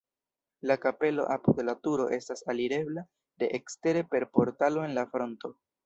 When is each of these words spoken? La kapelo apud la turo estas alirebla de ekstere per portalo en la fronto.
La 0.71 0.77
kapelo 0.85 1.25
apud 1.35 1.61
la 1.67 1.75
turo 1.87 2.09
estas 2.19 2.43
alirebla 2.55 3.07
de 3.45 3.53
ekstere 3.61 4.07
per 4.15 4.29
portalo 4.39 4.89
en 4.91 5.01
la 5.01 5.11
fronto. 5.17 5.59